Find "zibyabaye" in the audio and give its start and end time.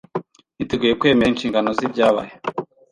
1.77-2.31